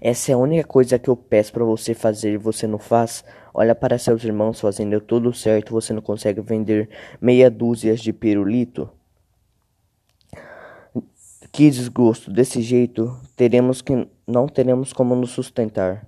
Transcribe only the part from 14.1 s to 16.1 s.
não teremos como nos sustentar.